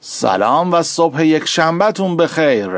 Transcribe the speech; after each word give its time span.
سلام 0.00 0.72
و 0.72 0.82
صبح 0.82 1.24
یک 1.24 1.44
شنبهتون 1.44 2.16
بخیر. 2.16 2.68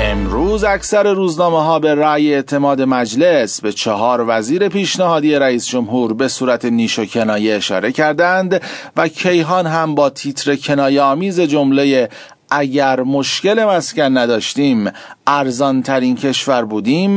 امروز 0.00 0.64
اکثر 0.64 1.12
روزنامه 1.12 1.62
ها 1.62 1.78
به 1.78 1.94
رأی 1.94 2.34
اعتماد 2.34 2.82
مجلس 2.82 3.60
به 3.60 3.72
چهار 3.72 4.24
وزیر 4.28 4.68
پیشنهادی 4.68 5.34
رئیس 5.34 5.66
جمهور 5.66 6.14
به 6.14 6.28
صورت 6.28 6.64
نیش 6.64 6.98
و 6.98 7.04
کنایه 7.04 7.56
اشاره 7.56 7.92
کردند 7.92 8.62
و 8.96 9.08
کیهان 9.08 9.66
هم 9.66 9.94
با 9.94 10.10
تیتر 10.10 10.56
کنایه 10.56 11.02
آمیز 11.02 11.40
جمله 11.40 12.08
اگر 12.50 13.00
مشکل 13.00 13.64
مسکن 13.64 14.18
نداشتیم 14.18 14.90
ارزان 15.26 15.82
ترین 15.82 16.16
کشور 16.16 16.64
بودیم 16.64 17.16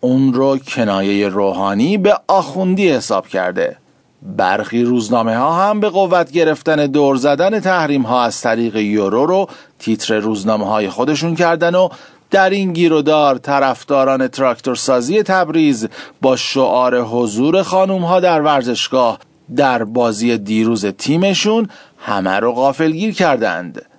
اون 0.00 0.32
رو 0.32 0.58
کنایه 0.58 1.28
روحانی 1.28 1.98
به 1.98 2.14
آخوندی 2.28 2.88
حساب 2.88 3.26
کرده. 3.26 3.76
برخی 4.22 4.82
روزنامه 4.82 5.36
ها 5.36 5.68
هم 5.68 5.80
به 5.80 5.88
قوت 5.88 6.32
گرفتن 6.32 6.86
دور 6.86 7.16
زدن 7.16 7.60
تحریم 7.60 8.02
ها 8.02 8.22
از 8.22 8.40
طریق 8.40 8.76
یورو 8.76 9.26
رو 9.26 9.48
تیتر 9.78 10.18
روزنامه 10.18 10.66
های 10.66 10.88
خودشون 10.88 11.34
کردن 11.34 11.74
و 11.74 11.88
در 12.30 12.50
این 12.50 12.72
گیرودار 12.72 13.38
طرفداران 13.38 14.28
تراکتور 14.28 14.74
سازی 14.74 15.22
تبریز 15.22 15.88
با 16.20 16.36
شعار 16.36 17.00
حضور 17.02 17.62
خانوم 17.62 18.02
ها 18.02 18.20
در 18.20 18.42
ورزشگاه 18.42 19.18
در 19.56 19.84
بازی 19.84 20.38
دیروز 20.38 20.86
تیمشون 20.86 21.68
همه 21.98 22.40
رو 22.40 22.52
غافلگیر 22.52 23.14
کردند. 23.14 23.89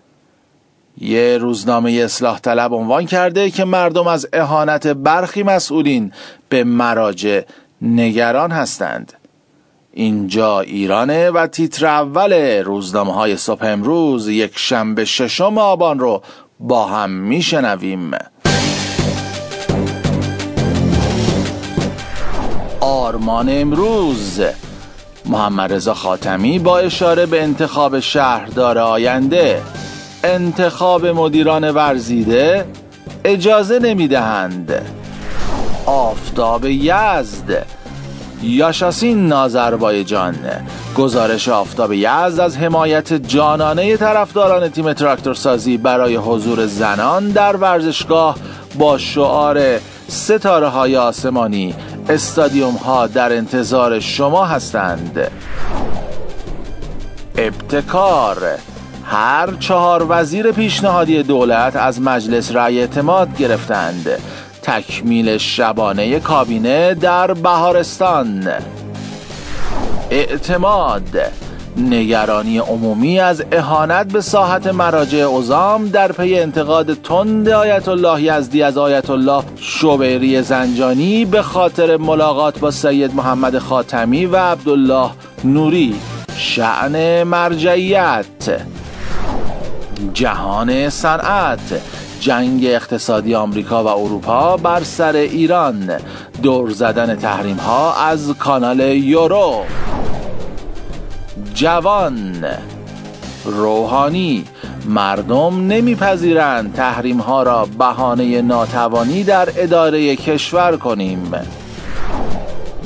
یه 1.01 1.37
روزنامه 1.37 1.91
اصلاح 1.91 2.39
طلب 2.39 2.73
عنوان 2.73 3.05
کرده 3.05 3.51
که 3.51 3.65
مردم 3.65 4.07
از 4.07 4.27
اهانت 4.33 4.87
برخی 4.87 5.43
مسئولین 5.43 6.11
به 6.49 6.63
مراجع 6.63 7.41
نگران 7.81 8.51
هستند. 8.51 9.13
اینجا 9.93 10.59
ایرانه 10.59 11.29
و 11.29 11.47
تیتر 11.47 11.85
اول 11.85 12.33
روزنامه 12.63 13.13
های 13.13 13.37
صبح 13.37 13.65
امروز 13.65 14.27
یک 14.27 14.51
شنبه 14.55 15.05
ششم 15.05 15.57
آبان 15.57 15.99
رو 15.99 16.21
با 16.59 16.85
هم 16.85 17.09
میشنویم. 17.09 18.11
آرمان 22.79 23.49
امروز 23.49 24.41
محمد 25.25 25.73
رضا 25.73 25.93
خاتمی 25.93 26.59
با 26.59 26.79
اشاره 26.79 27.25
به 27.25 27.43
انتخاب 27.43 27.99
شهردار 27.99 28.77
آینده. 28.77 29.61
انتخاب 30.23 31.05
مدیران 31.05 31.71
ورزیده 31.71 32.65
اجازه 33.25 33.79
نمی‌دهند. 33.79 34.85
آفتاب 35.85 36.65
یزد. 36.65 37.65
یاشاسین 38.43 39.27
نازربایجان. 39.27 40.35
گزارش 40.97 41.49
آفتاب 41.49 41.93
یزد 41.93 42.39
از 42.39 42.57
حمایت 42.57 43.13
جانانه 43.13 43.97
طرفداران 43.97 44.69
تیم 44.69 44.93
تراکتور 44.93 45.33
سازی 45.33 45.77
برای 45.77 46.15
حضور 46.15 46.65
زنان 46.65 47.29
در 47.29 47.55
ورزشگاه 47.55 48.35
با 48.79 48.97
شعار 48.97 49.79
ستاره 50.07 50.67
های 50.67 50.97
آسمانی. 50.97 51.75
استادیوم 52.09 52.75
ها 52.75 53.07
در 53.07 53.33
انتظار 53.33 53.99
شما 53.99 54.45
هستند. 54.45 55.31
ابتکار 57.37 58.37
هر 59.03 59.55
چهار 59.59 60.05
وزیر 60.09 60.51
پیشنهادی 60.51 61.23
دولت 61.23 61.75
از 61.75 62.01
مجلس 62.01 62.51
رأی 62.51 62.79
اعتماد 62.79 63.37
گرفتند. 63.37 64.09
تکمیل 64.61 65.37
شبانه 65.37 66.19
کابینه 66.19 66.93
در 66.93 67.33
بهارستان. 67.33 68.49
اعتماد. 70.09 71.17
نگرانی 71.77 72.57
عمومی 72.57 73.19
از 73.19 73.43
اهانت 73.51 74.07
به 74.07 74.21
ساحت 74.21 74.67
مراجع 74.67 75.25
عظام 75.25 75.87
در 75.87 76.11
پی 76.11 76.39
انتقاد 76.39 76.93
تند 76.93 77.49
آیت 77.49 77.87
الله 77.87 78.21
یزدی 78.21 78.63
از 78.63 78.77
آیت 78.77 79.09
الله 79.09 79.43
شوبیری 79.55 80.41
زنجانی 80.41 81.25
به 81.25 81.41
خاطر 81.41 81.97
ملاقات 81.97 82.59
با 82.59 82.71
سید 82.71 83.15
محمد 83.15 83.57
خاتمی 83.57 84.25
و 84.25 84.35
عبدالله 84.35 85.09
نوری. 85.43 85.95
شعن 86.37 87.23
مرجعیت. 87.23 88.25
جهان 90.13 90.89
صنعت 90.89 91.81
جنگ 92.19 92.65
اقتصادی 92.65 93.35
آمریکا 93.35 93.83
و 93.83 93.87
اروپا 93.87 94.57
بر 94.57 94.83
سر 94.83 95.15
ایران. 95.15 95.97
دور 96.43 96.69
زدن 96.69 97.15
تحریم 97.15 97.57
ها 97.57 97.93
از 97.95 98.33
کانال 98.39 98.79
یورو. 98.79 99.63
جوان. 101.53 102.45
روحانی. 103.45 104.45
مردم 104.85 105.67
نمیپذیرند 105.67 106.73
تحریم 106.73 107.17
ها 107.17 107.43
را 107.43 107.65
بهانه 107.79 108.41
ناتوانی 108.41 109.23
در 109.23 109.49
اداره 109.55 110.15
کشور 110.15 110.77
کنیم. 110.77 111.31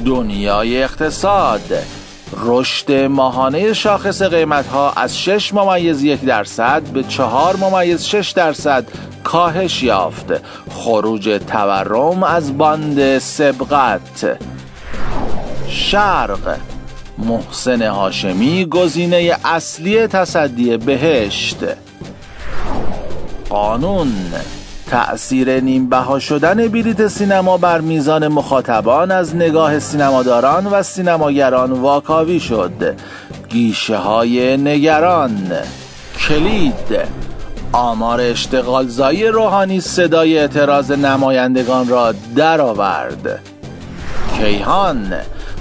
دنیای 0.05 0.83
اقتصاد. 0.83 1.73
رشد 2.33 2.91
ماهانه 2.91 3.73
شاخص 3.73 4.21
قیمت 4.21 4.67
ها 4.67 4.91
از 4.91 5.19
6 5.19 5.53
ممیز 5.53 6.03
یک 6.03 6.25
درصد 6.25 6.83
به 6.83 7.03
4 7.03 7.55
ممیز 7.55 8.05
6 8.05 8.31
درصد 8.31 8.85
کاهش 9.23 9.83
یافت. 9.83 10.25
خروج 10.69 11.39
تورم 11.47 12.23
از 12.23 12.57
باند 12.57 13.17
سبقت. 13.19 14.39
شرق. 15.67 16.57
محسن 17.17 17.81
هاشمی 17.81 18.65
گزینه 18.65 19.37
اصلی 19.45 20.07
تصدی 20.07 20.77
بهشت. 20.77 21.57
قانون. 23.49 24.11
تأثیر 24.87 25.59
نیمبها 25.59 26.19
شدن 26.19 26.67
بلیت 26.67 27.07
سینما 27.07 27.57
بر 27.57 27.81
میزان 27.81 28.27
مخاطبان 28.27 29.11
از 29.11 29.35
نگاه 29.35 29.79
سینماداران 29.79 30.67
و 30.67 30.83
سینماگران 30.83 31.71
واکاوی 31.71 32.39
شد. 32.39 32.95
گیشه 33.49 33.97
های 33.97 34.57
نگران. 34.57 35.51
کلید. 36.27 36.99
آمار 37.71 38.21
اشتغالزایی 38.21 39.27
روحانی 39.27 39.81
صدای 39.81 40.39
اعتراض 40.39 40.91
نمایندگان 40.91 41.87
را 41.87 42.13
درآورد. 42.35 43.39
کیهان. 44.37 45.13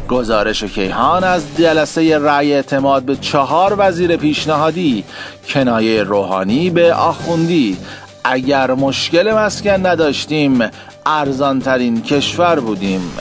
گزارش 0.08 0.64
کیهان 0.64 1.24
از 1.24 1.42
جلسه 1.58 2.18
رأی 2.18 2.52
اعتماد 2.52 3.02
به 3.02 3.16
چهار 3.16 3.74
وزیر 3.78 4.16
پیشنهادی. 4.16 5.04
کنایه 5.48 6.02
روحانی 6.02 6.70
به 6.70 6.94
آخوندی. 6.94 7.76
اگر 8.24 8.70
مشکل 8.70 9.32
مسکن 9.34 9.86
نداشتیم 9.86 10.70
ارزان 11.06 11.60
ترین 11.60 12.02
کشور 12.02 12.60
بودیم. 12.60 13.12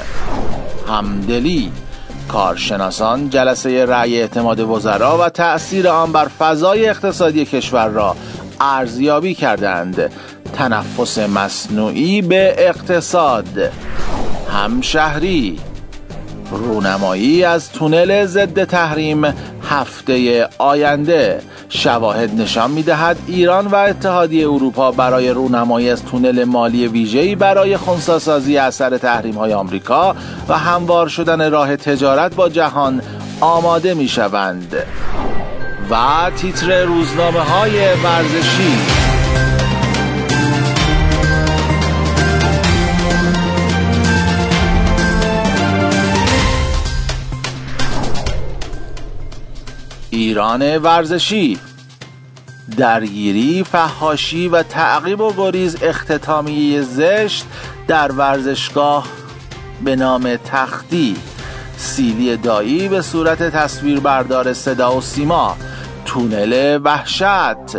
همدلی 0.87 1.71
کارشناسان 2.27 3.29
جلسه 3.29 3.85
رأی 3.85 4.21
اعتماد 4.21 4.59
وزرا 4.59 5.17
و 5.17 5.29
تأثیر 5.29 5.87
آن 5.87 6.11
بر 6.11 6.27
فضای 6.39 6.89
اقتصادی 6.89 7.45
کشور 7.45 7.87
را 7.87 8.15
ارزیابی 8.61 9.33
کردند. 9.33 10.11
تنفس 10.53 11.17
مصنوعی 11.17 12.21
به 12.21 12.55
اقتصاد. 12.57 13.71
همشهری 14.51 15.59
رونمایی 16.51 17.43
از 17.43 17.71
تونل 17.71 18.25
ضد 18.25 18.63
تحریم 18.63 19.25
هفته 19.69 20.49
آینده. 20.57 21.41
شواهد 21.75 22.41
نشان 22.41 22.71
می‌دهد 22.71 23.17
ایران 23.27 23.67
و 23.67 23.75
اتحادیه 23.75 24.47
اروپا 24.47 24.91
برای 24.91 25.29
رونمایی 25.29 25.89
از 25.89 26.05
تونل 26.05 26.43
مالی 26.43 26.87
ویژه‌ای 26.87 27.35
برای 27.35 27.77
خونساسازی 27.77 28.57
اثر 28.57 28.97
تحریم 28.97 29.35
های 29.35 29.53
آمریکا 29.53 30.15
و 30.49 30.57
هموار 30.57 31.07
شدن 31.07 31.51
راه 31.51 31.75
تجارت 31.75 32.35
با 32.35 32.49
جهان 32.49 33.01
آماده 33.41 33.93
می 33.93 34.07
شوند 34.07 34.75
و 35.89 35.95
تیتر 36.37 36.83
روزنامه 36.83 37.39
های 37.39 37.79
ورزشی. 37.79 38.92
ایران 50.33 50.77
ورزشی. 50.77 51.59
درگیری، 52.77 53.63
فهاشی 53.63 54.47
و 54.47 54.63
تعقیب 54.63 55.21
و 55.21 55.33
گریز 55.37 55.77
اختتامیه 55.81 56.81
زشت 56.81 57.45
در 57.87 58.11
ورزشگاه 58.11 59.05
به 59.83 59.95
نام 59.95 60.35
تختی. 60.35 61.15
سیلی 61.77 62.37
دایی 62.37 62.87
به 62.87 63.01
صورت 63.01 63.43
تصویر 63.43 63.99
بردار 63.99 64.53
صدا 64.53 64.97
و 64.97 65.01
سیما. 65.01 65.57
تونل 66.05 66.79
وحشت. 66.83 67.75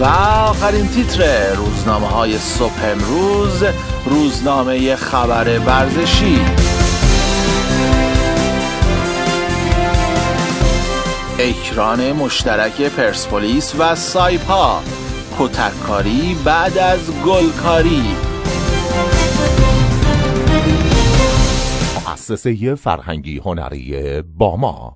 و 0.00 0.04
آخرین 0.04 0.88
تیتر 0.88 1.54
روزنامه 1.54 2.06
های 2.06 2.38
صبح 2.38 2.84
امروز 2.84 3.64
روزنامه 4.06 4.96
خبر 4.96 5.58
ورزشی. 5.58 6.40
اکران 11.42 12.12
مشترک 12.12 12.82
پرسپولیس 12.82 13.74
و 13.78 13.94
سایپا. 13.94 14.80
کتککاری 15.38 16.36
بعد 16.44 16.78
از 16.78 17.10
گلکاری. 17.26 18.02
مؤسسه 22.06 22.74
فرهنگی 22.74 23.38
هنری 23.38 24.22
باما 24.22 24.88